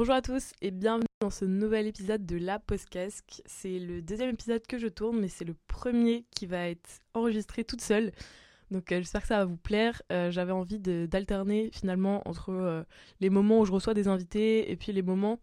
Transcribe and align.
Bonjour 0.00 0.14
à 0.14 0.22
tous 0.22 0.54
et 0.62 0.70
bienvenue 0.70 1.04
dans 1.20 1.28
ce 1.28 1.44
nouvel 1.44 1.86
épisode 1.86 2.24
de 2.24 2.38
La 2.38 2.58
Postcasque. 2.58 3.42
C'est 3.44 3.78
le 3.78 4.00
deuxième 4.00 4.30
épisode 4.30 4.66
que 4.66 4.78
je 4.78 4.86
tourne, 4.86 5.20
mais 5.20 5.28
c'est 5.28 5.44
le 5.44 5.54
premier 5.66 6.24
qui 6.30 6.46
va 6.46 6.70
être 6.70 7.02
enregistré 7.12 7.64
toute 7.64 7.82
seule. 7.82 8.10
Donc 8.70 8.92
euh, 8.92 9.00
j'espère 9.00 9.20
que 9.20 9.26
ça 9.28 9.36
va 9.36 9.44
vous 9.44 9.58
plaire. 9.58 10.00
Euh, 10.10 10.30
J'avais 10.30 10.52
envie 10.52 10.78
d'alterner 10.78 11.68
finalement 11.70 12.26
entre 12.26 12.48
euh, 12.48 12.82
les 13.20 13.28
moments 13.28 13.60
où 13.60 13.66
je 13.66 13.72
reçois 13.72 13.92
des 13.92 14.08
invités 14.08 14.72
et 14.72 14.76
puis 14.76 14.90
les 14.90 15.02
moments 15.02 15.38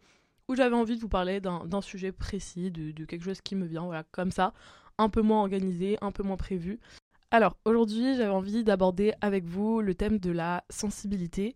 où 0.48 0.56
j'avais 0.56 0.76
envie 0.76 0.96
de 0.96 1.02
vous 1.02 1.08
parler 1.08 1.40
d'un 1.40 1.82
sujet 1.82 2.12
précis, 2.12 2.72
de, 2.72 3.06
quelque 3.06 3.26
chose 3.26 3.42
qui 3.42 3.56
me 3.56 3.68
vient, 3.68 3.86
voilà, 3.86 4.06
comme 4.12 4.32
ça, 4.32 4.56
un 4.98 5.10
peu 5.10 5.22
moins 5.22 5.42
organisé, 5.42 6.00
un 6.02 6.12
peu 6.12 6.24
moins 6.24 6.36
prévu. 6.36 6.80
Alors 7.30 7.58
aujourd'hui 7.64 8.16
j'avais 8.16 8.32
envie 8.32 8.64
d'aborder 8.64 9.14
avec 9.22 9.46
vous 9.46 9.82
le 9.82 9.94
thème 9.94 10.18
de 10.18 10.32
la 10.32 10.64
sensibilité. 10.72 11.56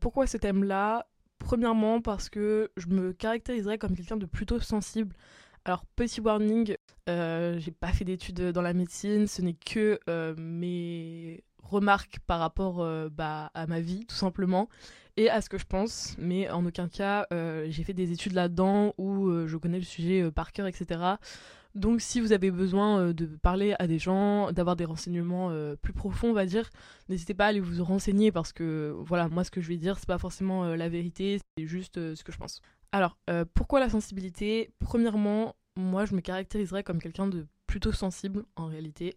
Pourquoi 0.00 0.26
ce 0.28 0.36
thème-là 0.36 1.06
Premièrement 1.44 2.00
parce 2.00 2.28
que 2.28 2.70
je 2.76 2.86
me 2.86 3.12
caractériserais 3.12 3.78
comme 3.78 3.96
quelqu'un 3.96 4.16
de 4.16 4.26
plutôt 4.26 4.60
sensible. 4.60 5.14
Alors 5.64 5.84
petit 5.96 6.20
warning, 6.20 6.76
euh, 7.08 7.58
j'ai 7.58 7.70
pas 7.70 7.88
fait 7.88 8.04
d'études 8.04 8.50
dans 8.50 8.62
la 8.62 8.72
médecine, 8.72 9.26
ce 9.26 9.42
n'est 9.42 9.54
que 9.54 10.00
euh, 10.08 10.34
mes 10.36 11.44
remarques 11.62 12.18
par 12.26 12.40
rapport 12.40 12.80
euh, 12.80 13.08
bah, 13.08 13.50
à 13.54 13.66
ma 13.66 13.80
vie 13.80 14.04
tout 14.06 14.16
simplement 14.16 14.68
et 15.16 15.30
à 15.30 15.40
ce 15.40 15.48
que 15.48 15.58
je 15.58 15.66
pense, 15.66 16.16
mais 16.18 16.48
en 16.50 16.64
aucun 16.64 16.88
cas 16.88 17.26
j'ai 17.30 17.84
fait 17.84 17.92
des 17.92 18.12
études 18.12 18.32
là-dedans 18.32 18.94
où 18.96 19.30
je 19.46 19.56
connais 19.56 19.78
le 19.78 19.84
sujet 19.84 20.30
par 20.32 20.52
cœur, 20.52 20.66
etc. 20.66 21.00
Donc 21.74 22.02
si 22.02 22.20
vous 22.20 22.32
avez 22.32 22.50
besoin 22.50 23.00
euh, 23.00 23.12
de 23.12 23.24
parler 23.24 23.74
à 23.78 23.86
des 23.86 23.98
gens, 23.98 24.52
d'avoir 24.52 24.76
des 24.76 24.84
renseignements 24.84 25.50
euh, 25.50 25.74
plus 25.76 25.94
profonds, 25.94 26.30
on 26.30 26.34
va 26.34 26.44
dire, 26.44 26.68
n'hésitez 27.08 27.34
pas 27.34 27.46
à 27.46 27.48
aller 27.48 27.60
vous 27.60 27.82
renseigner 27.82 28.30
parce 28.30 28.52
que 28.52 28.94
voilà, 28.98 29.28
moi 29.28 29.42
ce 29.44 29.50
que 29.50 29.60
je 29.60 29.68
vais 29.68 29.78
dire, 29.78 29.98
c'est 29.98 30.06
pas 30.06 30.18
forcément 30.18 30.64
euh, 30.64 30.76
la 30.76 30.88
vérité, 30.88 31.40
c'est 31.56 31.66
juste 31.66 31.94
ce 32.14 32.22
que 32.22 32.32
je 32.32 32.38
pense. 32.38 32.60
Alors, 32.94 33.16
pourquoi 33.54 33.80
la 33.80 33.88
sensibilité? 33.88 34.70
Premièrement, 34.78 35.56
moi 35.76 36.04
je 36.04 36.14
me 36.14 36.20
caractériserais 36.20 36.82
comme 36.82 37.00
quelqu'un 37.00 37.26
de 37.26 37.46
plutôt 37.66 37.92
sensible 37.92 38.44
en 38.54 38.66
réalité. 38.66 39.16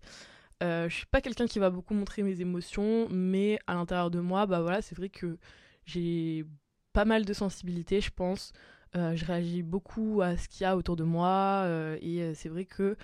je 0.62 0.88
suis 0.90 1.08
pas 1.08 1.20
quelqu'un 1.20 1.46
qui 1.46 1.60
va 1.60 1.70
beaucoup 1.70 1.94
montrer 1.94 2.24
mes 2.24 2.40
émotions, 2.40 3.10
mais 3.10 3.60
à 3.68 3.74
l'intérieur 3.74 4.12
de 4.12 4.22
moi, 4.22 4.46
bah 4.46 4.62
voilà, 4.62 4.82
c'est 4.82 4.96
vrai 4.96 5.10
que 5.10 5.38
j'ai 5.84 6.46
pas 6.94 7.04
mal 7.04 7.26
de 7.26 7.34
sensibilité, 7.34 8.00
je 8.00 8.12
pense. 8.12 8.54
Euh, 8.96 9.16
je 9.16 9.26
réagis 9.26 9.62
beaucoup 9.62 10.22
à 10.22 10.38
ce 10.38 10.48
qu'il 10.48 10.62
y 10.62 10.66
a 10.66 10.78
autour 10.78 10.96
de 10.96 11.04
moi 11.04 11.64
euh, 11.66 11.98
et 12.02 12.22
euh, 12.22 12.34
c'est 12.34 12.48
vrai 12.48 12.64
que 12.64 12.96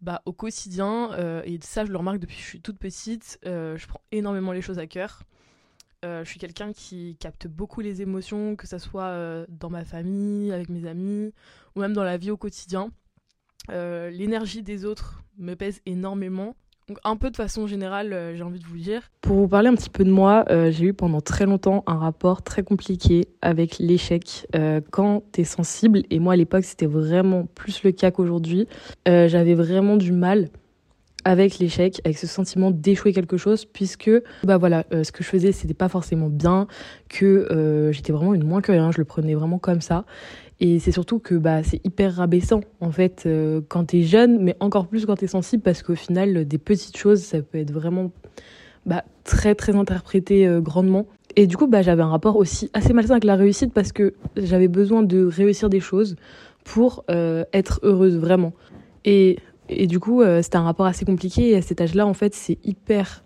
bah, 0.00 0.22
au 0.24 0.32
quotidien, 0.32 1.10
et 1.44 1.58
ça 1.62 1.84
je 1.84 1.92
le 1.92 1.96
remarque 1.96 2.18
depuis 2.18 2.34
que 2.36 2.42
je 2.42 2.46
suis 2.48 2.60
toute 2.60 2.76
petite, 2.76 3.38
je 3.44 3.86
prends 3.86 4.00
énormément 4.10 4.50
les 4.50 4.60
choses 4.60 4.80
à 4.80 4.88
cœur. 4.88 5.22
je 6.02 6.24
suis 6.24 6.40
quelqu'un 6.40 6.72
qui 6.72 7.16
capte 7.20 7.46
beaucoup 7.46 7.80
les 7.80 8.02
émotions, 8.02 8.56
que 8.56 8.66
ce 8.66 8.78
soit 8.78 9.46
dans 9.48 9.70
ma 9.70 9.84
famille, 9.84 10.50
avec 10.50 10.70
mes 10.70 10.88
amis, 10.88 11.32
ou 11.76 11.80
même 11.80 11.92
dans 11.92 12.02
la 12.02 12.16
vie 12.16 12.32
au 12.32 12.36
quotidien. 12.36 12.90
L'énergie 13.68 14.64
des 14.64 14.84
autres 14.84 15.22
me 15.38 15.54
pèse 15.54 15.80
énormément 15.86 16.56
un 17.04 17.16
peu 17.16 17.30
de 17.30 17.36
façon 17.36 17.66
générale, 17.66 18.12
euh, 18.12 18.36
j'ai 18.36 18.42
envie 18.42 18.58
de 18.58 18.66
vous 18.66 18.78
dire. 18.78 19.02
Pour 19.20 19.36
vous 19.36 19.48
parler 19.48 19.68
un 19.68 19.74
petit 19.74 19.90
peu 19.90 20.04
de 20.04 20.10
moi, 20.10 20.44
euh, 20.50 20.70
j'ai 20.70 20.86
eu 20.86 20.94
pendant 20.94 21.20
très 21.20 21.46
longtemps 21.46 21.84
un 21.86 21.96
rapport 21.96 22.42
très 22.42 22.62
compliqué 22.62 23.28
avec 23.40 23.78
l'échec. 23.78 24.46
Euh, 24.54 24.80
quand 24.90 25.22
t'es 25.32 25.44
sensible, 25.44 26.02
et 26.10 26.18
moi 26.18 26.34
à 26.34 26.36
l'époque 26.36 26.64
c'était 26.64 26.86
vraiment 26.86 27.46
plus 27.54 27.82
le 27.82 27.92
cas 27.92 28.10
qu'aujourd'hui, 28.10 28.66
j'avais 29.06 29.54
vraiment 29.54 29.96
du 29.96 30.12
mal 30.12 30.48
avec 31.24 31.58
l'échec, 31.58 32.00
avec 32.04 32.18
ce 32.18 32.26
sentiment 32.26 32.72
d'échouer 32.72 33.12
quelque 33.12 33.36
chose, 33.36 33.64
puisque 33.64 34.10
bah 34.42 34.58
voilà, 34.58 34.84
ce 34.90 35.12
que 35.12 35.22
je 35.22 35.28
faisais 35.28 35.52
c'était 35.52 35.74
pas 35.74 35.88
forcément 35.88 36.28
bien, 36.28 36.66
que 37.08 37.90
j'étais 37.92 38.12
vraiment 38.12 38.34
une 38.34 38.44
moins 38.44 38.60
que 38.60 38.72
rien, 38.72 38.90
je 38.90 38.98
le 38.98 39.04
prenais 39.04 39.34
vraiment 39.34 39.58
comme 39.58 39.80
ça. 39.80 40.04
Et 40.64 40.78
c'est 40.78 40.92
surtout 40.92 41.18
que 41.18 41.34
bah, 41.34 41.64
c'est 41.64 41.84
hyper 41.84 42.14
rabaissant, 42.14 42.60
en 42.80 42.92
fait, 42.92 43.24
euh, 43.26 43.60
quand 43.68 43.86
t'es 43.86 44.04
jeune, 44.04 44.38
mais 44.40 44.56
encore 44.60 44.86
plus 44.86 45.06
quand 45.06 45.16
t'es 45.16 45.26
sensible, 45.26 45.60
parce 45.60 45.82
qu'au 45.82 45.96
final, 45.96 46.46
des 46.46 46.58
petites 46.58 46.96
choses, 46.96 47.20
ça 47.20 47.42
peut 47.42 47.58
être 47.58 47.72
vraiment 47.72 48.12
bah, 48.86 49.02
très, 49.24 49.56
très 49.56 49.74
interprété 49.74 50.46
euh, 50.46 50.60
grandement. 50.60 51.08
Et 51.34 51.48
du 51.48 51.56
coup, 51.56 51.66
bah, 51.66 51.82
j'avais 51.82 52.04
un 52.04 52.08
rapport 52.08 52.36
aussi 52.36 52.70
assez 52.74 52.92
malsain 52.92 53.14
avec 53.14 53.24
la 53.24 53.34
réussite, 53.34 53.74
parce 53.74 53.90
que 53.90 54.14
j'avais 54.36 54.68
besoin 54.68 55.02
de 55.02 55.24
réussir 55.24 55.68
des 55.68 55.80
choses 55.80 56.14
pour 56.62 57.04
euh, 57.10 57.42
être 57.52 57.80
heureuse, 57.82 58.16
vraiment. 58.16 58.52
Et, 59.04 59.40
et 59.68 59.88
du 59.88 59.98
coup, 59.98 60.22
c'était 60.42 60.58
un 60.58 60.62
rapport 60.62 60.86
assez 60.86 61.04
compliqué, 61.04 61.50
et 61.50 61.56
à 61.56 61.62
cet 61.62 61.80
âge-là, 61.80 62.06
en 62.06 62.14
fait, 62.14 62.36
c'est 62.36 62.58
hyper 62.62 63.24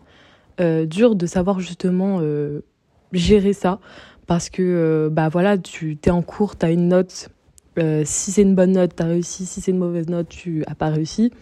dur 0.58 1.16
de 1.16 1.26
savoir 1.26 1.60
justement 1.60 2.22
gérer 3.12 3.53
ça 3.53 3.78
parce 4.26 4.50
que 4.50 4.62
euh, 4.62 5.10
bah 5.10 5.28
voilà, 5.28 5.56
tu 5.59 5.98
es 6.04 6.10
en 6.10 6.22
cours, 6.22 6.56
tu 6.59 6.66
as 6.66 6.70
une 6.70 6.88
note. 6.88 7.28
Euh, 7.78 8.03
si 8.04 8.32
c'est 8.32 8.42
une 8.42 8.54
bonne 8.54 8.72
note, 8.72 8.97
tu 8.97 9.03
as 9.03 9.06
réussi. 9.06 9.47
Si 9.47 9.60
c'est 9.60 9.70
une 9.70 9.78
mauvaise 9.78 10.09
note, 10.09 10.28
tu 10.28 10.64
as 10.66 10.75
pas 10.75 10.88
réussi. 10.88 11.32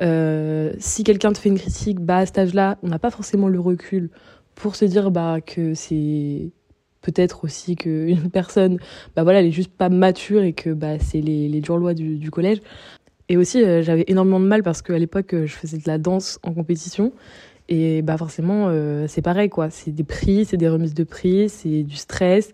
Euh, 0.00 0.72
si 0.78 1.04
quelqu'un 1.04 1.32
te 1.32 1.38
fait 1.38 1.48
une 1.48 1.58
critique, 1.58 2.00
bah 2.00 2.18
à 2.18 2.26
cet 2.26 2.38
âge-là, 2.38 2.78
on 2.82 2.88
n'a 2.88 2.98
pas 2.98 3.10
forcément 3.10 3.48
le 3.48 3.60
recul 3.60 4.10
pour 4.54 4.76
se 4.76 4.84
dire 4.84 5.10
bah 5.10 5.40
que 5.44 5.74
c'est 5.74 6.50
peut-être 7.02 7.44
aussi 7.44 7.76
qu'une 7.76 8.30
personne, 8.32 8.78
bah 9.16 9.24
voilà, 9.24 9.40
elle 9.40 9.46
est 9.46 9.52
juste 9.52 9.72
pas 9.72 9.88
mature 9.88 10.42
et 10.42 10.52
que 10.52 10.70
bah 10.70 10.98
c'est 10.98 11.20
les, 11.20 11.48
les 11.48 11.60
dures 11.60 11.78
lois 11.78 11.94
du 11.94 12.30
collège. 12.30 12.60
Et 13.28 13.36
aussi, 13.36 13.62
j'avais 13.82 14.04
énormément 14.08 14.40
de 14.40 14.46
mal 14.46 14.64
parce 14.64 14.82
qu'à 14.82 14.98
l'époque, 14.98 15.30
je 15.32 15.52
faisais 15.52 15.78
de 15.78 15.84
la 15.86 15.98
danse 15.98 16.40
en 16.42 16.52
compétition 16.52 17.12
et 17.70 18.02
bah 18.02 18.18
forcément, 18.18 18.66
euh, 18.68 19.06
c'est 19.08 19.22
pareil, 19.22 19.48
quoi. 19.48 19.70
C'est 19.70 19.92
des 19.92 20.02
prix, 20.02 20.44
c'est 20.44 20.56
des 20.56 20.68
remises 20.68 20.92
de 20.92 21.04
prix, 21.04 21.48
c'est 21.48 21.84
du 21.84 21.94
stress. 21.94 22.52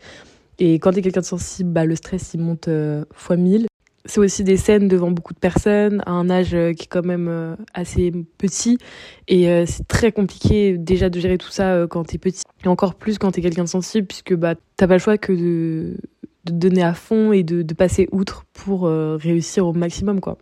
Et 0.59 0.75
quand 0.75 0.93
tu 0.93 0.99
es 0.99 1.03
quelqu'un 1.03 1.21
de 1.21 1.27
sensible, 1.27 1.71
bah, 1.71 1.87
le 1.87 1.97
stress, 1.97 2.35
il 2.35 2.41
monte 2.41 2.69
euh, 2.69 3.05
fois 3.13 3.37
mille. 3.37 3.67
C'est 4.05 4.21
aussi 4.21 4.45
des 4.45 4.59
scènes 4.59 4.89
devant 4.89 5.11
beaucoup 5.11 5.33
de 5.33 5.39
personnes, 5.39 6.03
à 6.07 6.13
un 6.13 6.29
âge 6.31 6.55
euh, 6.55 6.75
qui 6.75 6.85
est 6.85 6.89
quand 6.89 7.05
même 7.05 7.57
assez 7.73 8.13
petit. 8.37 8.79
Et 9.27 9.67
c'est 9.67 9.89
très 9.89 10.13
compliqué 10.13 10.77
déjà 10.79 11.09
de 11.09 11.19
gérer 11.19 11.39
tout 11.39 11.51
ça 11.51 11.87
quand 11.91 12.05
tu 12.05 12.17
es 12.17 12.19
petit. 12.19 12.43
Et 12.65 12.69
encore 12.69 12.95
plus 12.95 13.19
quand 13.19 13.33
tu 13.33 13.41
es 13.41 13.43
quelqu'un 13.43 13.65
de 13.65 13.69
sensible, 13.69 14.07
puisque 14.07 14.35
bah, 14.35 14.55
t'as 14.77 14.87
pas 14.87 14.95
le 14.95 15.01
choix 15.01 15.19
que 15.19 15.33
de, 15.33 15.97
de 16.45 16.53
donner 16.53 16.83
à 16.83 16.95
fond 16.95 17.33
et 17.33 17.43
de, 17.43 17.63
de 17.63 17.75
passer 17.75 18.07
outre 18.13 18.45
pour 18.53 18.87
réussir 18.87 19.67
au 19.67 19.73
maximum, 19.73 20.21
quoi. 20.21 20.37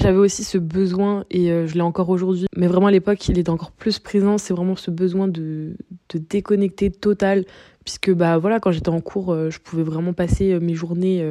J'avais 0.00 0.18
aussi 0.18 0.44
ce 0.44 0.58
besoin, 0.58 1.24
et 1.28 1.50
euh, 1.50 1.66
je 1.66 1.74
l'ai 1.74 1.80
encore 1.80 2.08
aujourd'hui, 2.08 2.46
mais 2.56 2.68
vraiment 2.68 2.86
à 2.86 2.92
l'époque, 2.92 3.28
il 3.28 3.36
est 3.38 3.48
encore 3.48 3.72
plus 3.72 3.98
présent, 3.98 4.38
c'est 4.38 4.54
vraiment 4.54 4.76
ce 4.76 4.92
besoin 4.92 5.26
de, 5.26 5.76
de 6.10 6.18
déconnecter 6.18 6.92
total, 6.92 7.44
puisque 7.84 8.12
bah 8.12 8.38
voilà, 8.38 8.60
quand 8.60 8.70
j'étais 8.70 8.90
en 8.90 9.00
cours, 9.00 9.32
euh, 9.32 9.50
je 9.50 9.58
pouvais 9.58 9.82
vraiment 9.82 10.12
passer 10.12 10.52
euh, 10.52 10.60
mes 10.60 10.74
journées 10.74 11.24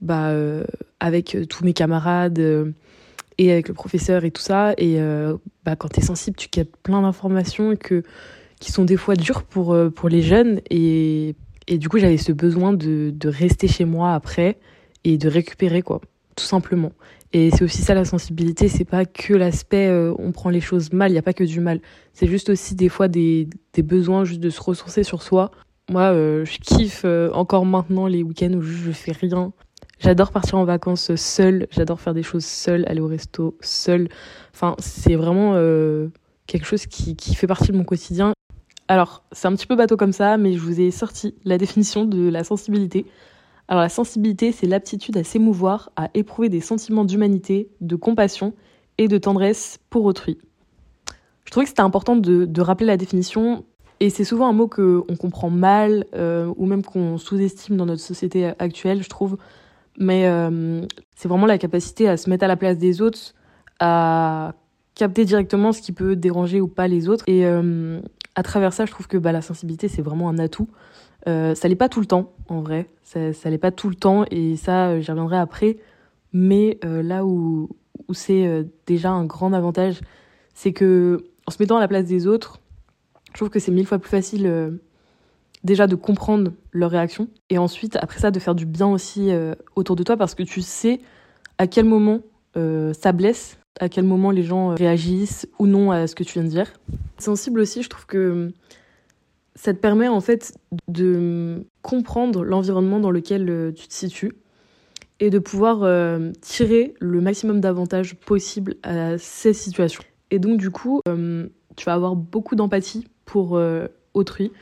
bah, 0.00 0.32
avec 0.98 1.36
tous 1.48 1.64
mes 1.64 1.74
camarades 1.74 2.38
et 3.38 3.52
avec 3.52 3.68
le 3.68 3.74
professeur 3.74 4.24
et 4.24 4.30
tout 4.30 4.42
ça, 4.42 4.72
et 4.78 4.98
bah, 5.64 5.76
quand 5.76 5.88
tu 5.88 6.00
es 6.00 6.02
sensible, 6.02 6.36
tu 6.36 6.48
captes 6.48 6.76
plein 6.82 7.02
d'informations 7.02 7.76
que, 7.76 8.02
qui 8.60 8.72
sont 8.72 8.84
des 8.84 8.96
fois 8.96 9.14
dures 9.16 9.42
pour, 9.42 9.76
pour 9.94 10.08
les 10.08 10.22
jeunes, 10.22 10.60
et, 10.70 11.34
et 11.68 11.78
du 11.78 11.88
coup 11.88 11.98
j'avais 11.98 12.16
ce 12.16 12.32
besoin 12.32 12.72
de, 12.72 13.10
de 13.14 13.28
rester 13.28 13.68
chez 13.68 13.84
moi 13.84 14.14
après 14.14 14.58
et 15.04 15.18
de 15.18 15.28
récupérer 15.28 15.82
quoi 15.82 16.00
tout 16.36 16.44
simplement. 16.44 16.92
Et 17.32 17.50
c'est 17.50 17.64
aussi 17.64 17.82
ça 17.82 17.94
la 17.94 18.04
sensibilité, 18.04 18.68
c'est 18.68 18.84
pas 18.84 19.04
que 19.04 19.34
l'aspect 19.34 19.88
euh, 19.88 20.14
on 20.18 20.32
prend 20.32 20.50
les 20.50 20.60
choses 20.60 20.92
mal, 20.92 21.10
il 21.10 21.14
n'y 21.14 21.18
a 21.18 21.22
pas 21.22 21.32
que 21.32 21.44
du 21.44 21.60
mal. 21.60 21.80
C'est 22.12 22.26
juste 22.26 22.50
aussi 22.50 22.74
des 22.74 22.88
fois 22.88 23.08
des, 23.08 23.48
besoins 23.78 24.24
juste 24.24 24.40
de 24.40 24.50
se 24.50 24.60
ressourcer 24.60 25.02
sur 25.02 25.22
soi. 25.22 25.50
Moi, 25.90 26.02
euh, 26.02 26.44
je 26.44 26.58
kiffe 26.58 27.02
euh, 27.04 27.30
encore 27.32 27.66
maintenant 27.66 28.06
les 28.06 28.22
week-ends 28.22 28.52
où 28.52 28.62
je, 28.62 28.72
je 28.72 28.90
fais 28.92 29.12
rien. 29.12 29.52
J'adore 29.98 30.30
partir 30.30 30.58
en 30.58 30.64
vacances 30.64 31.14
seule, 31.16 31.66
j'adore 31.70 32.00
faire 32.00 32.14
des 32.14 32.22
choses 32.22 32.44
seule, 32.44 32.84
aller 32.86 33.00
au 33.00 33.06
resto 33.06 33.56
seule. 33.60 34.08
Enfin, 34.54 34.76
c'est 34.78 35.16
vraiment 35.16 35.54
quelque 36.46 36.66
chose 36.66 36.86
qui, 36.86 37.16
qui 37.16 37.34
fait 37.34 37.46
partie 37.46 37.72
de 37.72 37.76
mon 37.76 37.84
quotidien. 37.84 38.34
Alors, 38.88 39.24
c'est 39.32 39.48
un 39.48 39.52
petit 39.52 39.66
peu 39.66 39.74
bateau 39.74 39.96
comme 39.96 40.12
ça, 40.12 40.36
mais 40.36 40.52
je 40.52 40.58
vous 40.58 40.80
ai 40.80 40.90
sorti 40.90 41.34
la 41.44 41.56
définition 41.56 42.04
de 42.04 42.28
la 42.28 42.44
sensibilité. 42.44 43.06
Alors 43.68 43.82
la 43.82 43.88
sensibilité, 43.88 44.52
c'est 44.52 44.66
l'aptitude 44.66 45.16
à 45.16 45.24
s'émouvoir, 45.24 45.90
à 45.96 46.08
éprouver 46.14 46.48
des 46.48 46.60
sentiments 46.60 47.04
d'humanité, 47.04 47.68
de 47.80 47.96
compassion 47.96 48.54
et 48.98 49.08
de 49.08 49.18
tendresse 49.18 49.78
pour 49.90 50.04
autrui. 50.04 50.38
Je 51.44 51.50
trouvais 51.50 51.64
que 51.64 51.70
c'était 51.70 51.82
important 51.82 52.16
de, 52.16 52.60
rappeler 52.60 52.86
la 52.86 52.96
définition, 52.96 53.64
et 54.00 54.10
c'est 54.10 54.24
souvent 54.24 54.48
un 54.48 54.52
mot 54.52 54.68
qu'on 54.68 55.16
comprend 55.18 55.50
mal, 55.50 56.04
euh, 56.14 56.52
ou 56.56 56.66
même 56.66 56.82
qu'on 56.84 57.18
sous-estime 57.18 57.76
dans 57.76 57.86
notre 57.86 58.02
société 58.02 58.52
actuelle, 58.58 59.02
je 59.02 59.08
trouve. 59.08 59.36
Mais 59.98 60.26
euh, 60.26 60.82
c'est 61.14 61.28
vraiment 61.28 61.46
la 61.46 61.58
capacité 61.58 62.08
à 62.08 62.16
se 62.16 62.28
mettre 62.28 62.44
à 62.44 62.48
la 62.48 62.56
place 62.56 62.78
des 62.78 63.00
autres, 63.00 63.34
à 63.80 64.54
capter 64.94 65.24
directement 65.24 65.72
ce 65.72 65.80
qui 65.80 65.92
peut 65.92 66.16
déranger 66.16 66.60
ou 66.60 66.68
pas 66.68 66.88
les 66.88 67.08
autres. 67.08 67.24
Et 67.28 67.46
euh, 67.46 68.00
à 68.34 68.42
travers 68.42 68.72
ça, 68.72 68.84
je 68.86 68.90
trouve 68.90 69.06
que 69.06 69.16
bah, 69.16 69.32
la 69.32 69.42
sensibilité, 69.42 69.88
c'est 69.88 70.02
vraiment 70.02 70.28
un 70.28 70.38
atout. 70.38 70.68
Euh, 71.28 71.54
ça 71.54 71.68
l'est 71.68 71.76
pas 71.76 71.88
tout 71.88 72.00
le 72.00 72.06
temps, 72.06 72.32
en 72.48 72.60
vrai. 72.60 72.88
Ça, 73.02 73.32
ça 73.32 73.50
l'est 73.50 73.58
pas 73.58 73.72
tout 73.72 73.88
le 73.88 73.94
temps, 73.94 74.24
et 74.30 74.56
ça, 74.56 74.88
euh, 74.88 75.00
j'y 75.00 75.10
reviendrai 75.10 75.36
après. 75.36 75.78
Mais 76.32 76.78
euh, 76.84 77.02
là 77.02 77.24
où, 77.24 77.68
où 78.08 78.14
c'est 78.14 78.66
déjà 78.86 79.10
un 79.10 79.24
grand 79.24 79.52
avantage, 79.52 80.00
c'est 80.54 80.72
que 80.72 81.24
en 81.46 81.50
se 81.50 81.56
mettant 81.60 81.76
à 81.76 81.80
la 81.80 81.88
place 81.88 82.04
des 82.04 82.26
autres, 82.26 82.60
je 83.32 83.38
trouve 83.38 83.50
que 83.50 83.58
c'est 83.58 83.72
mille 83.72 83.86
fois 83.86 83.98
plus 83.98 84.10
facile 84.10 84.80
déjà 85.64 85.86
de 85.86 85.94
comprendre 85.94 86.52
leurs 86.72 86.90
réactions 86.90 87.28
et 87.50 87.58
ensuite 87.58 87.96
après 87.96 88.18
ça 88.18 88.30
de 88.30 88.38
faire 88.38 88.54
du 88.54 88.66
bien 88.66 88.86
aussi 88.88 89.30
autour 89.76 89.94
de 89.96 90.02
toi 90.02 90.16
parce 90.16 90.34
que 90.34 90.42
tu 90.42 90.62
sais 90.62 91.00
à 91.58 91.66
quel 91.66 91.84
moment 91.84 92.20
ça 92.54 93.12
blesse, 93.12 93.58
à 93.78 93.88
quel 93.88 94.04
moment 94.04 94.30
les 94.30 94.42
gens 94.42 94.74
réagissent 94.74 95.46
ou 95.58 95.66
non 95.66 95.90
à 95.90 96.06
ce 96.06 96.14
que 96.14 96.24
tu 96.24 96.34
viens 96.34 96.44
de 96.44 96.48
dire. 96.48 96.72
Sensible 97.18 97.60
aussi, 97.60 97.82
je 97.82 97.88
trouve 97.88 98.06
que 98.06 98.52
ça 99.56 99.74
te 99.74 99.78
permet 99.78 100.06
en 100.06 100.20
fait 100.20 100.56
de 100.86 101.66
comprendre 101.82 102.44
l'environnement 102.44 103.00
dans 103.00 103.10
lequel 103.10 103.50
euh, 103.50 103.72
tu 103.72 103.88
te 103.88 103.94
situes 103.94 104.32
et 105.18 105.30
de 105.30 105.38
pouvoir 105.38 105.78
tirer 106.42 106.92
le 107.00 107.22
maximum 107.22 107.58
d'avantages 107.60 108.14
possible 108.16 108.74
à 108.82 109.16
ces 109.16 109.54
situations. 109.54 110.02
Et 110.30 110.38
donc 110.38 110.58
du 110.58 110.68
coup, 110.68 111.00
tu 111.06 111.84
vas 111.86 111.94
avoir 111.94 112.16
beaucoup 112.16 112.54
d'empathie 112.54 113.08
pour 113.24 113.58
autrui 114.12 114.52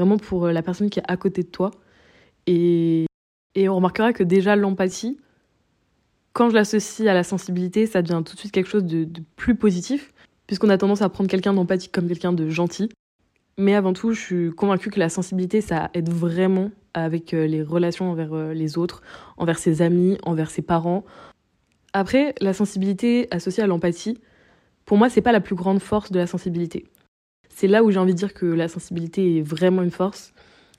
vraiment 0.00 0.16
pour 0.16 0.46
euh, 0.46 0.52
la 0.52 0.62
personne 0.62 0.88
qui 0.88 0.98
est 0.98 1.04
à 1.06 1.16
côté 1.16 1.42
de 1.42 1.48
toi. 1.48 1.70
Et, 2.46 3.06
et 3.54 3.68
on 3.68 3.76
remarquera 3.76 4.12
que 4.12 4.22
déjà 4.22 4.56
l'empathie, 4.56 5.18
quand 6.32 6.48
je 6.48 6.54
l'associe 6.54 7.06
à 7.08 7.14
la 7.14 7.22
sensibilité, 7.22 7.86
ça 7.86 8.02
devient 8.02 8.22
tout 8.24 8.34
de 8.34 8.38
suite 8.38 8.52
quelque 8.52 8.68
chose 8.68 8.84
de, 8.84 9.06
plus 9.36 9.56
positif, 9.56 10.12
puisqu'on 10.46 10.70
a 10.70 10.78
tendance 10.78 11.02
à 11.02 11.08
prendre 11.08 11.28
quelqu'un 11.28 11.52
d'empathique 11.52 11.92
comme 11.92 12.08
quelqu'un 12.08 12.32
de 12.32 12.48
gentil. 12.48 12.88
Mais 13.60 13.74
avant 13.74 13.92
tout, 13.92 14.12
je 14.12 14.20
suis 14.20 14.50
convaincue 14.50 14.90
que 14.90 14.98
la 14.98 15.08
sensibilité, 15.08 15.60
ça 15.60 15.90
aide 15.94 16.08
vraiment 16.08 16.70
avec 16.94 17.34
euh, 17.34 17.46
les 17.46 17.62
relations 17.62 18.10
envers 18.10 18.32
euh, 18.32 18.52
les 18.52 18.78
autres, 18.78 19.02
envers 19.36 19.58
ses 19.58 19.82
amis, 19.82 20.18
envers 20.24 20.50
ses 20.50 20.62
parents. 20.62 21.04
Après, 21.92 22.34
la 22.40 22.52
sensibilité 22.52 23.28
associée 23.30 23.62
à 23.62 23.66
l'empathie, 23.66 24.18
pour 24.86 24.96
moi, 24.96 25.08
c'est 25.08 25.20
pas 25.20 25.32
la 25.32 25.40
plus 25.40 25.54
grande 25.54 25.80
force 25.80 26.10
de 26.10 26.18
la 26.18 26.26
sensibilité 26.26 26.86
c'est 27.60 27.66
là 27.66 27.84
où 27.84 27.90
j'ai 27.90 27.98
envie 27.98 28.14
de 28.14 28.18
dire 28.18 28.32
que 28.32 28.46
la 28.46 28.68
sensibilité 28.68 29.36
est 29.36 29.42
vraiment 29.42 29.82
une 29.82 29.90
force. 29.90 30.32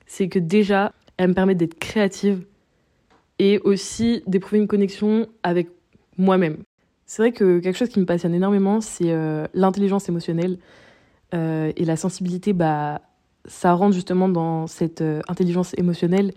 C'est 0.06 0.28
que 0.28 0.40
déjà, 0.40 0.92
elle 1.16 1.28
me 1.28 1.34
permet 1.34 1.54
d'être 1.54 1.78
créative 1.78 2.44
et 3.38 3.60
aussi 3.60 4.24
d'éprouver 4.26 4.58
une 4.58 4.66
connexion 4.66 5.28
avec 5.44 5.68
moi-même. 6.18 6.58
C'est 7.06 7.22
vrai 7.22 7.30
que 7.30 7.60
quelque 7.60 7.76
chose 7.76 7.88
qui 7.88 8.00
me 8.00 8.04
passionne 8.04 8.34
énormément, 8.34 8.80
c'est 8.80 9.12
euh, 9.12 9.46
l'intelligence 9.54 10.08
émotionnelle. 10.08 10.58
Euh, 11.34 11.72
et 11.76 11.84
la 11.84 11.96
sensibilité, 11.96 12.52
bah, 12.52 13.00
ça 13.44 13.72
rentre 13.72 13.94
justement 13.94 14.28
dans 14.28 14.66
cette 14.66 15.00
euh, 15.00 15.20
intelligence 15.28 15.74
émotionnelle. 15.78 16.32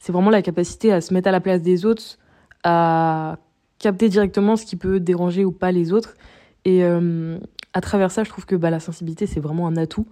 C'est 0.00 0.12
vraiment 0.12 0.30
la 0.30 0.42
capacité 0.42 0.92
à 0.92 1.00
se 1.00 1.12
mettre 1.12 1.28
à 1.28 1.32
la 1.32 1.40
place 1.40 1.62
des 1.62 1.84
autres, 1.84 2.18
à 2.64 3.38
capter 3.78 4.08
directement 4.08 4.56
ce 4.56 4.64
qui 4.64 4.76
peut 4.76 5.00
déranger 5.00 5.44
ou 5.44 5.52
pas 5.52 5.72
les 5.72 5.92
autres. 5.92 6.16
Et 6.64 6.82
à 7.72 7.80
travers 7.80 8.10
ça, 8.10 8.24
je 8.24 8.30
trouve 8.30 8.46
que 8.46 8.56
bah, 8.56 8.70
la 8.70 8.80
sensibilité, 8.80 9.26
c'est 9.26 9.40
vraiment 9.40 9.66
un 9.66 9.76
atout. 9.76 10.06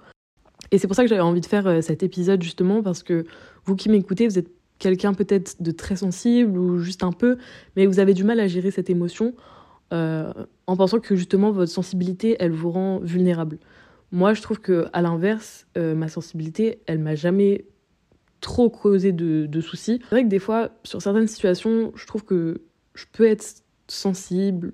Et 0.71 0.79
c'est 0.79 0.87
pour 0.87 0.97
ça 0.97 1.03
que 1.03 1.09
j'avais 1.09 1.21
envie 1.21 1.41
de 1.41 1.47
faire 1.47 1.67
euh, 1.67 1.81
cet 1.81 2.03
épisode, 2.03 2.43
justement, 2.43 2.83
parce 2.83 3.03
que 3.03 3.25
vous 3.65 3.77
qui 3.77 3.89
m'écoutez, 3.89 4.29
vous 4.29 4.39
êtes 4.39 4.51
quelqu'un 4.79 5.15
peut-être 5.15 5.61
de 5.61 5.71
très 5.71 5.97
sensible 5.97 6.57
ou 6.57 6.79
juste 6.79 7.03
un 7.03 7.13
peu, 7.13 7.39
mais 7.77 7.87
vous 7.87 7.99
avez 7.99 8.15
du 8.15 8.25
mal 8.25 8.39
à 8.39 8.47
gérer 8.47 8.71
cette 8.71 8.91
émotion 8.91 9.35
euh, 9.93 10.33
en 10.67 10.77
pensant 10.77 11.01
que 11.01 11.17
justement 11.17 11.51
votre 11.51 11.73
sensibilité, 11.73 12.37
elle 12.39 12.53
vous 12.53 12.71
rend 12.71 12.99
vulnérable. 13.01 13.59
Moi, 14.11 14.35
je 14.35 14.43
trouve 14.43 14.61
que 14.61 14.87
à 14.93 15.03
l'inverse, 15.03 15.67
euh, 15.77 15.95
ma 15.95 16.09
sensibilité, 16.09 16.81
elle 16.87 16.99
m'a 16.99 17.15
jamais 17.15 17.67
trop 18.41 18.71
causé 18.71 19.13
de, 19.13 19.61
soucis. 19.61 20.01
C'est 20.03 20.11
vrai 20.11 20.25
que 20.25 20.29
des 20.29 20.39
fois, 20.39 20.71
sur 20.85 21.03
certaines 21.03 21.27
situations, 21.27 21.93
je 21.95 22.07
trouve 22.07 22.25
que 22.25 22.63
je 22.95 23.05
peux 23.13 23.27
être 23.27 23.63
sensible, 23.89 24.73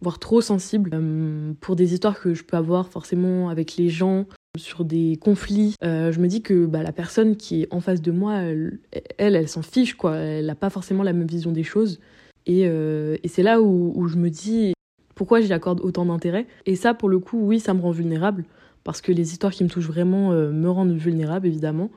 voire 0.00 0.18
trop 0.18 0.40
sensible 0.40 0.90
euh, 0.94 1.52
pour 1.60 1.76
des 1.76 1.94
histoires 1.94 2.20
que 2.20 2.34
je 2.34 2.42
peux 2.42 2.56
avoir 2.56 2.88
forcément 2.88 3.50
avec 3.50 3.76
les 3.76 3.88
gens 3.88 4.26
sur 4.58 4.84
des 4.84 5.18
conflits. 5.20 5.76
Euh, 5.84 6.10
je 6.10 6.20
me 6.20 6.26
dis 6.26 6.42
que 6.42 6.66
bah, 6.66 6.82
la 6.82 6.92
personne 6.92 7.36
qui 7.36 7.62
est 7.62 7.68
en 7.70 7.80
face 7.80 8.02
de 8.02 8.10
moi, 8.10 8.38
elle, 8.38 8.80
elle, 9.18 9.48
s'en 9.48 9.62
fiche, 9.62 9.94
quoi. 9.94 10.16
Elle 10.16 10.46
n'a 10.46 10.54
pas 10.54 10.70
forcément 10.70 11.02
la 11.02 11.12
même 11.12 11.28
vision 11.28 11.52
des 11.52 11.64
choses. 11.64 12.00
Et, 12.46 12.62
et 12.62 13.28
c'est 13.28 13.44
là 13.44 13.62
où, 13.62 13.92
où, 13.94 14.08
je 14.08 14.16
me 14.16 14.28
dis 14.28 14.72
pourquoi 15.14 15.40
j'y 15.40 15.52
accorde 15.52 15.80
autant 15.80 16.04
d'intérêt. 16.04 16.48
Et 16.66 16.74
ça, 16.74 16.92
pour 16.92 17.08
le 17.08 17.20
coup, 17.20 17.38
oui, 17.38 17.60
ça 17.60 17.72
me 17.72 17.80
rend 17.80 17.92
vulnérable, 17.92 18.44
parce 18.84 19.00
que 19.00 19.12
les 19.12 19.32
histoires 19.32 19.52
qui 19.52 19.64
me 19.64 19.68
touchent 19.68 19.86
vraiment 19.86 20.30
me 20.30 20.68
rendent 20.68 20.96
vulnérable, 20.96 21.46
évidemment. 21.46 21.90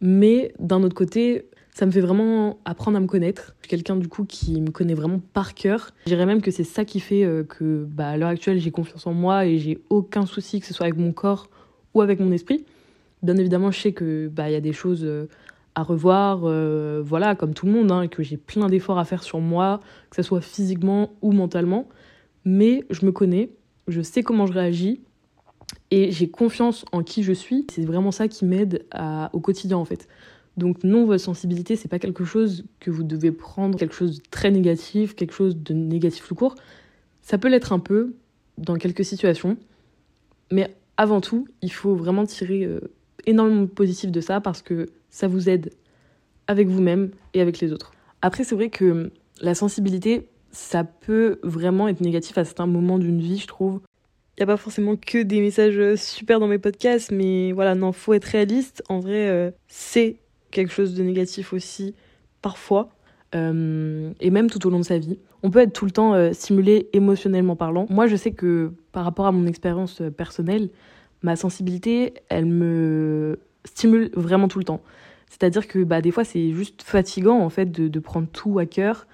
Mais 0.00 0.52
d'un 0.58 0.82
autre 0.82 0.94
côté, 0.94 1.50
ça 1.72 1.86
me 1.86 1.90
fait 1.90 2.00
vraiment 2.00 2.58
apprendre 2.64 2.96
à 2.96 3.00
me 3.00 3.06
connaître. 3.06 3.54
Je 3.60 3.68
suis 3.68 3.70
quelqu'un 3.70 3.96
du 3.96 4.08
coup 4.08 4.24
qui 4.24 4.60
me 4.60 4.70
connaît 4.70 4.94
vraiment 4.94 5.20
par 5.32 5.54
cœur. 5.54 5.90
Je 6.04 6.10
dirais 6.10 6.26
même 6.26 6.42
que 6.42 6.50
c'est 6.50 6.64
ça 6.64 6.84
qui 6.84 7.00
fait 7.00 7.24
euh, 7.24 7.44
que 7.44 7.86
bah, 7.88 8.08
à 8.08 8.16
l'heure 8.16 8.28
actuelle 8.28 8.58
j'ai 8.58 8.70
confiance 8.70 9.06
en 9.06 9.14
moi 9.14 9.46
et 9.46 9.58
j'ai 9.58 9.78
aucun 9.88 10.26
souci 10.26 10.60
que 10.60 10.66
ce 10.66 10.74
soit 10.74 10.86
avec 10.86 10.98
mon 10.98 11.12
corps 11.12 11.48
ou 11.94 12.02
avec 12.02 12.20
mon 12.20 12.32
esprit. 12.32 12.64
Bien 13.22 13.36
évidemment, 13.36 13.70
je 13.70 13.80
sais 13.80 13.92
que 13.92 14.28
bah 14.28 14.48
il 14.48 14.52
y 14.52 14.56
a 14.56 14.60
des 14.60 14.72
choses 14.72 15.04
euh, 15.04 15.28
à 15.74 15.82
revoir, 15.82 16.40
euh, 16.44 17.02
voilà, 17.04 17.34
comme 17.34 17.54
tout 17.54 17.66
le 17.66 17.72
monde, 17.72 17.92
hein, 17.92 18.08
que 18.08 18.22
j'ai 18.22 18.36
plein 18.36 18.66
d'efforts 18.66 18.98
à 18.98 19.04
faire 19.04 19.22
sur 19.22 19.40
moi, 19.40 19.80
que 20.10 20.16
ce 20.16 20.22
soit 20.22 20.40
physiquement 20.40 21.12
ou 21.22 21.32
mentalement. 21.32 21.88
Mais 22.44 22.84
je 22.90 23.04
me 23.04 23.12
connais, 23.12 23.50
je 23.86 24.00
sais 24.00 24.22
comment 24.22 24.46
je 24.46 24.52
réagis 24.52 25.00
et 25.90 26.10
j'ai 26.10 26.28
confiance 26.28 26.84
en 26.92 27.02
qui 27.02 27.22
je 27.22 27.32
suis. 27.32 27.66
C'est 27.70 27.84
vraiment 27.84 28.12
ça 28.12 28.28
qui 28.28 28.44
m'aide 28.44 28.86
au 29.32 29.40
quotidien 29.40 29.76
en 29.76 29.84
fait. 29.84 30.08
Donc 30.56 30.84
non, 30.84 31.06
votre 31.06 31.22
sensibilité, 31.22 31.76
c'est 31.76 31.88
pas 31.88 31.98
quelque 31.98 32.24
chose 32.24 32.64
que 32.80 32.90
vous 32.90 33.02
devez 33.02 33.32
prendre 33.32 33.78
quelque 33.78 33.94
chose 33.94 34.18
de 34.18 34.22
très 34.30 34.50
négatif, 34.50 35.14
quelque 35.14 35.32
chose 35.34 35.56
de 35.56 35.72
négatif 35.72 36.26
tout 36.26 36.34
court. 36.34 36.54
Ça 37.22 37.38
peut 37.38 37.48
l'être 37.48 37.72
un 37.72 37.78
peu 37.78 38.14
dans 38.58 38.74
quelques 38.76 39.04
situations, 39.04 39.56
mais 40.50 40.76
avant 40.96 41.20
tout, 41.20 41.46
il 41.62 41.72
faut 41.72 41.94
vraiment 41.94 42.26
tirer 42.26 42.64
euh, 42.64 42.80
énormément 43.26 43.62
de 43.62 43.66
positif 43.66 44.10
de 44.10 44.20
ça 44.20 44.40
parce 44.40 44.60
que 44.60 44.86
ça 45.08 45.28
vous 45.28 45.48
aide 45.48 45.72
avec 46.46 46.68
vous-même 46.68 47.10
et 47.32 47.40
avec 47.40 47.60
les 47.60 47.72
autres. 47.72 47.92
Après, 48.22 48.44
c'est 48.44 48.54
vrai 48.54 48.68
que 48.68 49.10
la 49.40 49.54
sensibilité, 49.54 50.28
ça 50.50 50.84
peut 50.84 51.38
vraiment 51.42 51.88
être 51.88 52.00
négatif 52.00 52.36
à 52.36 52.44
certains 52.44 52.66
moments 52.66 52.98
d'une 52.98 53.20
vie, 53.20 53.38
je 53.38 53.46
trouve. 53.46 53.80
N'y 54.40 54.44
a 54.44 54.46
pas 54.46 54.56
forcément 54.56 54.96
que 54.96 55.22
des 55.22 55.38
messages 55.42 55.96
super 55.96 56.40
dans 56.40 56.46
mes 56.46 56.56
podcasts, 56.56 57.12
mais 57.12 57.52
voilà, 57.52 57.74
non, 57.74 57.92
faut 57.92 58.14
être 58.14 58.24
réaliste. 58.24 58.82
En 58.88 58.98
vrai, 58.98 59.28
euh, 59.28 59.50
c'est 59.68 60.16
quelque 60.50 60.72
chose 60.72 60.94
de 60.94 61.02
négatif 61.02 61.52
aussi, 61.52 61.94
parfois, 62.40 62.88
euh, 63.34 64.10
et 64.18 64.30
même 64.30 64.48
tout 64.48 64.66
au 64.66 64.70
long 64.70 64.78
de 64.78 64.84
sa 64.84 64.96
vie. 64.96 65.18
On 65.42 65.50
peut 65.50 65.58
être 65.58 65.74
tout 65.74 65.84
le 65.84 65.90
temps 65.90 66.14
euh, 66.14 66.32
stimulé 66.32 66.88
émotionnellement 66.94 67.54
parlant. 67.54 67.84
Moi, 67.90 68.06
je 68.06 68.16
sais 68.16 68.30
que 68.30 68.72
par 68.92 69.04
rapport 69.04 69.26
à 69.26 69.32
mon 69.32 69.46
expérience 69.46 70.00
euh, 70.00 70.10
personnelle, 70.10 70.70
ma 71.22 71.36
sensibilité, 71.36 72.14
elle 72.30 72.46
me 72.46 73.40
stimule 73.66 74.10
vraiment 74.14 74.48
tout 74.48 74.58
le 74.58 74.64
temps. 74.64 74.80
C'est-à-dire 75.28 75.68
que 75.68 75.84
bah, 75.84 76.00
des 76.00 76.12
fois, 76.12 76.24
c'est 76.24 76.52
juste 76.52 76.80
fatigant 76.80 77.40
en 77.40 77.50
fait 77.50 77.70
de, 77.70 77.88
de 77.88 78.00
prendre 78.00 78.26
tout 78.32 78.58
à 78.58 78.64
cœur. 78.64 79.06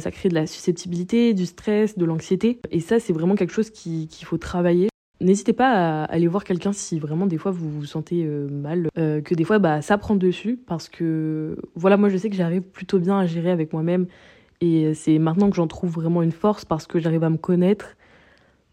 Ça 0.00 0.10
crée 0.10 0.28
de 0.28 0.34
la 0.34 0.46
susceptibilité, 0.46 1.34
du 1.34 1.46
stress, 1.46 1.96
de 1.96 2.04
l'anxiété. 2.04 2.60
Et 2.70 2.80
ça, 2.80 3.00
c'est 3.00 3.12
vraiment 3.12 3.34
quelque 3.34 3.52
chose 3.52 3.70
qu'il 3.70 4.08
faut 4.24 4.38
travailler. 4.38 4.90
N'hésitez 5.22 5.52
pas 5.52 6.02
à 6.02 6.04
aller 6.04 6.26
voir 6.28 6.44
quelqu'un 6.44 6.72
si 6.72 6.98
vraiment 6.98 7.26
des 7.26 7.36
fois 7.36 7.50
vous 7.50 7.68
vous 7.68 7.84
sentez 7.84 8.24
euh, 8.24 8.48
mal, 8.48 8.88
euh, 8.96 9.20
que 9.20 9.34
des 9.34 9.44
fois 9.44 9.58
bah, 9.58 9.82
ça 9.82 9.98
prend 9.98 10.16
dessus 10.16 10.58
parce 10.66 10.88
que 10.88 11.58
voilà, 11.74 11.98
moi 11.98 12.08
je 12.08 12.16
sais 12.16 12.30
que 12.30 12.36
j'arrive 12.36 12.62
plutôt 12.62 12.98
bien 12.98 13.18
à 13.18 13.26
gérer 13.26 13.50
avec 13.50 13.74
moi-même 13.74 14.06
et 14.62 14.94
c'est 14.94 15.18
maintenant 15.18 15.50
que 15.50 15.56
j'en 15.56 15.66
trouve 15.66 15.90
vraiment 15.90 16.22
une 16.22 16.32
force 16.32 16.64
parce 16.64 16.86
que 16.86 16.98
j'arrive 16.98 17.24
à 17.24 17.30
me 17.30 17.36
connaître. 17.36 17.96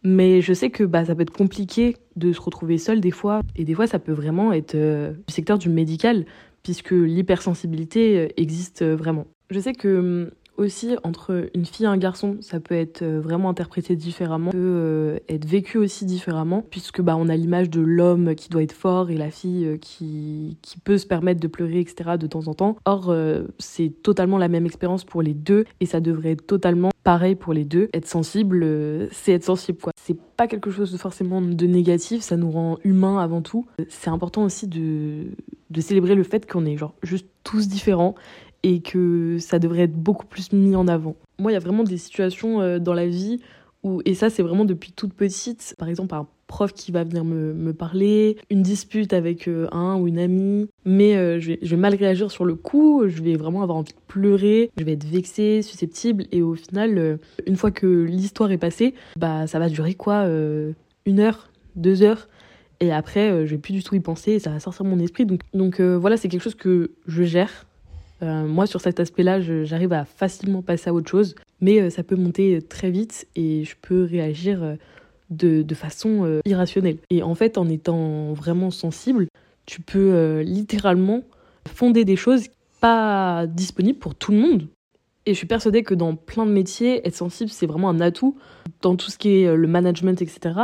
Mais 0.03 0.41
je 0.41 0.53
sais 0.53 0.69
que 0.69 0.85
bah, 0.85 1.03
ça 1.03 1.15
peut 1.15 1.23
être 1.23 1.35
compliqué 1.35 1.97
de 2.15 2.31
se 2.31 2.39
retrouver 2.39 2.77
seul 2.77 3.01
des 3.01 3.11
fois 3.11 3.41
et 3.57 3.65
des 3.65 3.73
fois 3.73 3.87
ça 3.87 3.99
peut 3.99 4.13
vraiment 4.13 4.53
être 4.53 4.75
euh, 4.75 5.11
du 5.27 5.33
secteur 5.33 5.57
du 5.57 5.67
médical 5.67 6.25
puisque 6.63 6.91
l'hypersensibilité 6.91 8.31
existe 8.37 8.85
vraiment. 8.85 9.27
Je 9.49 9.59
sais 9.59 9.73
que 9.73 9.99
hum, 9.99 10.31
aussi 10.57 10.95
entre 11.03 11.49
une 11.53 11.65
fille 11.65 11.85
et 11.85 11.89
un 11.89 11.97
garçon, 11.97 12.37
ça 12.41 12.59
peut 12.59 12.75
être 12.75 13.03
euh, 13.03 13.21
vraiment 13.21 13.49
interprété 13.49 13.95
différemment, 13.95 14.51
peut 14.51 14.57
euh, 14.57 15.19
être 15.29 15.45
vécu 15.45 15.77
aussi 15.77 16.05
différemment, 16.05 16.63
puisque 16.69 17.01
bah 17.01 17.15
on 17.17 17.29
a 17.29 17.35
l'image 17.35 17.69
de 17.69 17.81
l'homme 17.81 18.35
qui 18.35 18.49
doit 18.49 18.63
être 18.63 18.73
fort 18.73 19.09
et 19.09 19.15
la 19.15 19.29
fille 19.29 19.65
euh, 19.65 19.77
qui, 19.77 20.57
qui 20.61 20.79
peut 20.79 20.97
se 20.97 21.05
permettre 21.05 21.39
de 21.39 21.47
pleurer, 21.47 21.79
etc. 21.79 22.17
de 22.19 22.27
temps 22.27 22.47
en 22.47 22.53
temps. 22.53 22.77
Or, 22.85 23.13
c'est 23.59 23.91
totalement 24.01 24.37
la 24.37 24.47
même 24.47 24.65
expérience 24.65 25.03
pour 25.03 25.21
les 25.21 25.33
deux 25.33 25.65
et 25.79 25.85
ça 25.85 25.99
devrait 25.99 26.31
être 26.31 26.45
totalement 26.45 26.89
pareil 27.03 27.35
pour 27.35 27.53
les 27.53 27.65
deux. 27.65 27.89
Être 27.93 28.07
sensible, 28.07 28.65
c'est 29.11 29.33
être 29.33 29.43
sensible 29.43 29.79
quoi. 29.79 29.93
C'est 30.01 30.17
pas 30.37 30.47
quelque 30.47 30.71
chose 30.71 30.91
de 30.91 30.97
forcément 30.97 31.41
de 31.41 31.65
négatif, 31.65 32.21
ça 32.21 32.37
nous 32.37 32.51
rend 32.51 32.77
humains 32.83 33.19
avant 33.19 33.41
tout. 33.41 33.65
C'est 33.89 34.09
important 34.09 34.43
aussi 34.43 34.67
de, 34.67 35.27
de 35.69 35.81
célébrer 35.81 36.15
le 36.15 36.23
fait 36.23 36.49
qu'on 36.49 36.65
est 36.65 36.77
genre 36.77 36.93
juste 37.03 37.27
tous 37.43 37.67
différents 37.67 38.15
et 38.67 38.81
que 38.81 39.38
ça 39.39 39.59
devrait 39.59 39.83
être 39.83 39.95
beaucoup 39.95 40.25
plus 40.25 40.51
mis 40.51 40.75
en 40.75 40.89
avant. 40.89 41.15
Moi, 41.39 41.51
il 41.51 41.53
y 41.53 41.57
a 41.57 41.62
vraiment 41.62 41.83
des 41.83 41.95
situations 41.95 42.59
euh, 42.59 42.79
dans 42.79 42.93
la 42.93 43.07
vie 43.07 43.39
où, 43.83 44.01
et 44.03 44.13
ça 44.13 44.29
c'est 44.29 44.43
vraiment 44.43 44.65
depuis 44.65 44.91
toute 44.91 45.13
petite, 45.13 45.74
par 45.77 45.88
exemple 45.88 46.13
un 46.15 46.27
prof 46.47 46.74
qui 46.74 46.91
va 46.91 47.05
venir 47.05 47.24
me, 47.24 47.71
parler, 47.71 48.38
une 48.50 48.63
dispute 48.63 49.13
avec 49.13 49.47
euh, 49.47 49.67
un 49.71 49.95
ou 49.95 50.07
une 50.07 50.19
amie, 50.19 50.67
mais 50.83 51.15
euh, 51.15 51.39
je, 51.39 51.51
vais, 51.51 51.59
je, 51.62 51.75
mal 51.77 51.95
réagir 51.95 52.29
sur 52.29 52.43
le 52.43 52.55
coup, 52.55 53.03
je 53.07 53.24
vais 53.24 53.36
vraiment 53.38 53.62
avoir 53.62 53.77
envie 53.77 53.93
de 53.93 54.00
pleurer, 54.07 54.69
je 54.77 54.83
vais 54.83 54.93
être 54.93 55.05
vexée, 55.05 55.62
susceptible, 55.62 56.25
et 56.33 56.41
au 56.41 56.55
final, 56.55 57.19
une 57.45 57.55
fois 57.55 57.71
que 57.71 57.88
l'histoire 58.03 58.51
est 58.51 58.57
passée, 58.57 58.95
bah 59.15 59.47
ça 59.47 59.59
va 59.59 59.69
durer 59.69 59.93
quoi 59.93 60.25
Une 61.05 61.19
heure, 61.19 61.51
deux 61.77 62.01
heures? 62.01 62.27
Et 62.79 62.91
après, 62.91 63.45
je 63.45 63.51
vais 63.51 63.57
plus 63.57 63.74
du 63.74 63.83
tout 63.83 63.95
y 63.95 64.00
penser 64.00 64.33
et 64.33 64.39
ça 64.39 64.51
va 64.51 64.59
sortir 64.59 64.86
mon 64.86 65.00
esprit. 65.00 65.25
Donc 65.53 65.81
voilà, 65.81 66.17
c'est 66.17 66.27
quelque 66.27 66.43
chose 66.43 66.55
que 66.55 66.91
je 67.07 67.24
gère. 67.24 67.66
Moi, 68.21 68.67
sur 68.67 68.81
cet 68.81 69.00
aspect-là, 69.00 69.41
j'arrive 69.41 69.93
à 69.93 70.05
facilement 70.05 70.62
passer 70.62 70.89
à 70.89 70.93
autre 70.93 71.09
chose. 71.09 71.36
Mais 71.62 71.89
ça 71.89 72.03
peut 72.03 72.15
monter 72.15 72.62
très 72.62 72.89
vite 72.89 73.27
et 73.36 73.63
je 73.63 73.75
peux 73.81 74.03
réagir 74.03 74.77
de, 75.29 75.62
de 75.62 75.75
façon 75.75 76.41
irrationnelle. 76.45 76.97
Et 77.09 77.24
en 77.24 77.36
fait, 77.36 77.57
en 77.57 77.67
étant 77.69 78.33
vraiment 78.33 78.71
sensible, 78.71 79.27
tu 79.65 79.81
peux 79.81 80.41
littéralement 80.41 81.24
fonder 81.67 82.05
des 82.05 82.15
choses 82.15 82.47
pas 82.79 83.45
disponibles 83.47 84.00
pour 84.00 84.15
tout 84.15 84.31
le 84.31 84.38
monde. 84.38 84.67
Et 85.25 85.33
je 85.33 85.38
suis 85.38 85.47
persuadée 85.47 85.83
que 85.83 85.93
dans 85.93 86.15
plein 86.15 86.45
de 86.45 86.51
métiers, 86.51 87.05
être 87.05 87.15
sensible, 87.15 87.50
c'est 87.50 87.65
vraiment 87.65 87.89
un 87.89 88.00
atout. 88.00 88.38
Dans 88.81 88.95
tout 88.95 89.12
ce 89.12 89.17
qui 89.17 89.41
est 89.41 89.55
le 89.55 89.67
management, 89.67 90.21
etc. 90.21 90.59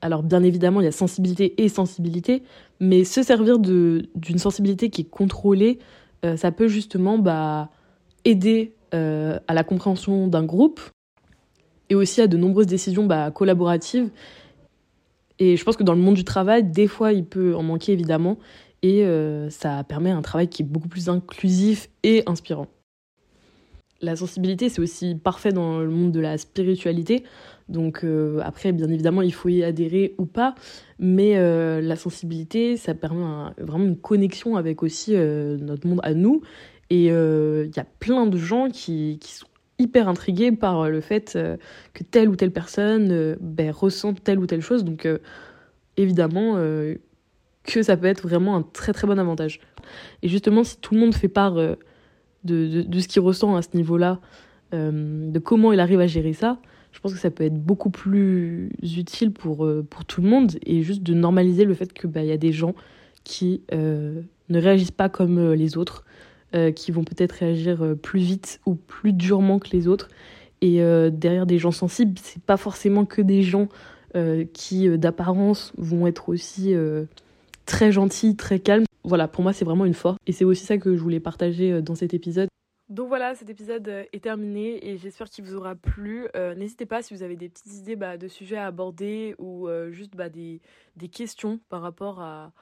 Alors 0.00 0.22
bien 0.22 0.42
évidemment, 0.42 0.80
il 0.80 0.84
y 0.84 0.88
a 0.88 0.92
sensibilité 0.92 1.62
et 1.62 1.68
sensibilité, 1.68 2.42
mais 2.80 3.04
se 3.04 3.22
servir 3.22 3.58
d'une 3.58 4.38
sensibilité 4.38 4.90
qui 4.90 5.02
est 5.02 5.10
contrôlée, 5.10 5.78
euh, 6.24 6.36
ça 6.36 6.52
peut 6.52 6.68
justement 6.68 7.18
bah, 7.18 7.70
aider 8.24 8.74
euh, 8.94 9.38
à 9.48 9.54
la 9.54 9.64
compréhension 9.64 10.28
d'un 10.28 10.44
groupe 10.44 10.80
et 11.90 11.94
aussi 11.94 12.20
à 12.20 12.26
de 12.26 12.36
nombreuses 12.36 12.66
décisions 12.66 13.06
bah, 13.06 13.30
collaboratives. 13.30 14.10
Et 15.38 15.56
je 15.56 15.64
pense 15.64 15.76
que 15.76 15.82
dans 15.82 15.94
le 15.94 16.00
monde 16.00 16.14
du 16.14 16.24
travail, 16.24 16.64
des 16.64 16.86
fois, 16.86 17.12
il 17.12 17.24
peut 17.24 17.54
en 17.54 17.62
manquer 17.62 17.92
évidemment, 17.92 18.38
et 18.82 19.04
euh, 19.04 19.50
ça 19.50 19.84
permet 19.84 20.10
un 20.10 20.22
travail 20.22 20.48
qui 20.48 20.62
est 20.62 20.66
beaucoup 20.66 20.88
plus 20.88 21.08
inclusif 21.08 21.88
et 22.02 22.22
inspirant. 22.26 22.66
La 24.00 24.14
sensibilité, 24.14 24.68
c'est 24.68 24.80
aussi 24.80 25.16
parfait 25.16 25.52
dans 25.52 25.80
le 25.80 25.90
monde 25.90 26.12
de 26.12 26.20
la 26.20 26.38
spiritualité. 26.38 27.24
Donc 27.68 28.02
euh, 28.02 28.40
après, 28.44 28.72
bien 28.72 28.88
évidemment, 28.88 29.22
il 29.22 29.32
faut 29.32 29.48
y 29.48 29.62
adhérer 29.62 30.14
ou 30.18 30.26
pas. 30.26 30.54
Mais 30.98 31.36
euh, 31.36 31.80
la 31.80 31.96
sensibilité, 31.96 32.76
ça 32.76 32.94
permet 32.94 33.52
vraiment 33.58 33.84
une 33.84 33.98
connexion 33.98 34.56
avec 34.56 34.82
aussi 34.82 35.14
notre 35.14 35.86
monde 35.86 36.00
à 36.02 36.14
nous. 36.14 36.42
Et 36.90 37.06
il 37.06 37.72
y 37.76 37.80
a 37.80 37.86
plein 37.98 38.26
de 38.26 38.38
gens 38.38 38.68
qui, 38.70 39.18
sont 39.22 39.46
hyper 39.80 40.08
intrigués 40.08 40.50
par 40.50 40.88
le 40.88 41.00
fait 41.00 41.38
que 41.94 42.02
telle 42.02 42.28
ou 42.28 42.34
telle 42.34 42.50
personne 42.50 43.36
ben, 43.40 43.70
ressent 43.70 44.14
telle 44.14 44.40
ou 44.40 44.46
telle 44.46 44.62
chose. 44.62 44.84
Donc 44.84 45.06
évidemment, 45.96 46.56
que 47.68 47.82
ça 47.82 47.96
peut 47.96 48.06
être 48.06 48.26
vraiment 48.26 48.56
un 48.56 48.62
très 48.62 48.92
très 48.92 49.06
bon 49.06 49.18
avantage. 49.18 49.60
Et 50.22 50.28
justement, 50.28 50.64
si 50.64 50.78
tout 50.78 50.94
le 50.94 51.00
monde 51.00 51.14
fait 51.14 51.28
part 51.28 51.56
euh, 51.58 51.74
de, 52.44 52.86
ce 52.98 53.08
qu'il 53.08 53.22
ressent 53.22 53.56
à 53.56 53.62
ce 53.62 53.68
niveau-là, 53.74 54.20
euh, 54.74 55.30
de 55.30 55.38
comment 55.38 55.72
il 55.72 55.80
arrive 55.80 56.00
à 56.00 56.06
gérer 56.06 56.32
ça, 56.32 56.58
je 56.92 57.00
pense 57.00 57.12
que 57.12 57.18
ça 57.18 57.30
peut 57.30 57.44
être 57.44 57.54
beaucoup 57.54 57.90
plus 57.90 58.70
utile 58.82 59.32
pour, 59.32 59.64
euh, 59.64 59.86
pour 59.88 60.04
tout 60.04 60.20
le 60.20 60.28
monde 60.28 60.52
et 60.64 60.82
juste 60.82 61.02
de 61.02 61.14
normaliser 61.14 61.64
le 61.64 61.74
fait 61.74 61.92
qu'il 61.92 62.10
bah, 62.10 62.22
y 62.22 62.32
a 62.32 62.36
des 62.36 62.52
gens 62.52 62.74
qui 63.24 63.62
ne 63.70 64.22
réagissent 64.50 64.90
pas 64.90 65.10
comme 65.10 65.52
les 65.52 65.76
autres, 65.76 66.06
qui 66.74 66.92
vont 66.92 67.04
peut-être 67.04 67.32
réagir 67.32 67.94
plus 68.00 68.20
vite 68.20 68.58
ou 68.64 68.74
plus 68.74 69.12
durement 69.12 69.58
que 69.58 69.68
les 69.70 69.86
autres. 69.86 70.08
Et 70.62 70.78
derrière 71.12 71.44
des 71.44 71.58
gens 71.58 71.70
sensibles, 71.70 72.18
c'est 72.22 72.42
pas 72.42 72.56
forcément 72.56 73.04
que 73.04 73.20
des 73.20 73.42
gens 73.42 73.68
qui, 74.54 74.88
d'apparence, 74.98 75.74
vont 75.76 76.06
être 76.06 76.30
aussi 76.30 76.74
très 77.68 77.92
gentil, 77.92 78.34
très 78.34 78.58
calme. 78.58 78.84
Voilà, 79.04 79.28
pour 79.28 79.42
moi, 79.42 79.52
c'est 79.52 79.64
vraiment 79.64 79.84
une 79.84 79.94
force. 79.94 80.16
Et 80.26 80.32
c'est 80.32 80.44
aussi 80.44 80.64
ça 80.64 80.78
que 80.78 80.96
je 80.96 81.00
voulais 81.00 81.20
partager 81.20 81.72
euh, 81.72 81.80
dans 81.80 81.94
cet 81.94 82.14
épisode. 82.14 82.48
Donc 82.88 83.08
voilà, 83.08 83.34
cet 83.34 83.50
épisode 83.50 83.86
euh, 83.88 84.04
est 84.12 84.24
terminé 84.24 84.86
et 84.88 84.96
j'espère 84.96 85.28
qu'il 85.28 85.44
vous 85.44 85.54
aura 85.54 85.74
plu. 85.74 86.26
Euh, 86.34 86.54
n'hésitez 86.54 86.86
pas 86.86 87.02
si 87.02 87.14
vous 87.14 87.22
avez 87.22 87.36
des 87.36 87.48
petites 87.48 87.72
idées 87.74 87.96
bah, 87.96 88.16
de 88.16 88.28
sujets 88.28 88.56
à 88.56 88.66
aborder 88.66 89.34
ou 89.38 89.68
juste 89.90 90.16
bah, 90.16 90.28
des, 90.28 90.60
questions 91.12 91.60
par 91.68 91.82
rapport 91.82 92.20
à, 92.20 92.52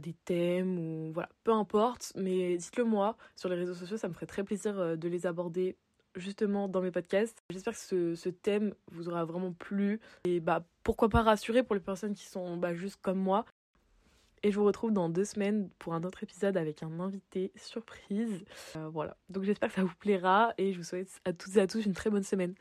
des 0.00 0.14
thèmes 0.24 0.78
ou 0.78 1.12
voilà, 1.12 1.28
peu 1.44 1.52
importe. 1.52 2.12
Mais 2.16 2.56
dites-le 2.56 2.84
moi 2.84 3.16
sur 3.36 3.48
les 3.48 3.56
réseaux 3.56 3.74
sociaux, 3.74 3.96
ça 3.96 4.08
me 4.08 4.14
ferait 4.14 4.26
très 4.26 4.42
plaisir 4.42 4.96
de 4.96 5.08
les 5.08 5.26
aborder 5.26 5.76
justement 6.16 6.68
dans 6.68 6.80
mes 6.80 6.90
podcasts. 6.90 7.42
J'espère 7.50 7.74
que 7.74 7.78
ce, 7.78 8.14
ce, 8.14 8.28
thème 8.28 8.74
vous 8.90 9.08
aura 9.08 9.24
vraiment 9.24 9.52
plu 9.52 10.00
et 10.24 10.40
bah 10.40 10.64
pourquoi 10.82 11.08
pas 11.08 11.22
rassurer 11.22 11.62
pour 11.62 11.74
les 11.74 11.80
personnes 11.80 12.14
qui 12.14 12.24
sont 12.26 12.56
bah, 12.56 12.74
juste 12.74 12.98
comme 13.02 13.18
moi 13.18 13.44
et 14.46 14.52
je 14.52 14.60
vous 14.60 14.64
retrouve 14.64 14.92
dans 14.92 15.08
deux 15.08 15.24
semaines 15.24 15.68
pour 15.80 15.94
un 15.94 16.04
autre 16.04 16.22
épisode 16.22 16.56
avec 16.56 16.84
un 16.84 17.00
invité 17.00 17.50
surprise. 17.56 18.44
Euh, 18.76 18.88
voilà. 18.92 19.16
Donc 19.28 19.42
j'espère 19.42 19.70
que 19.70 19.74
ça 19.74 19.82
vous 19.82 19.94
plaira 19.98 20.54
et 20.56 20.72
je 20.72 20.78
vous 20.78 20.84
souhaite 20.84 21.08
à 21.24 21.32
toutes 21.32 21.56
et 21.56 21.60
à 21.60 21.66
tous 21.66 21.84
une 21.84 21.94
très 21.94 22.10
bonne 22.10 22.22
semaine. 22.22 22.54